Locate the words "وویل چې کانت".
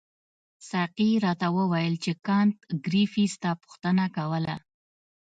1.57-2.57